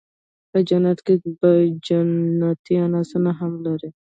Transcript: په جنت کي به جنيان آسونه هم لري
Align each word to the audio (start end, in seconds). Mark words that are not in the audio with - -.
په 0.51 0.59
جنت 0.67 0.99
کي 1.05 1.15
به 1.39 1.51
جنيان 1.87 2.91
آسونه 3.01 3.31
هم 3.39 3.51
لري 3.65 3.89